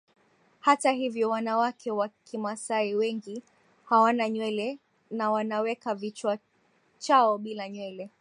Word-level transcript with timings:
Hata 0.59 0.91
hivyo 0.91 1.29
wanawake 1.29 1.91
wa 1.91 2.07
Kimasai 2.09 2.95
wengi 2.95 3.43
hawana 3.85 4.29
nywele 4.29 4.79
na 5.11 5.31
wanaweka 5.31 5.95
vichwa 5.95 6.37
chao 6.99 7.37
bila 7.37 7.69
nywele 7.69 8.09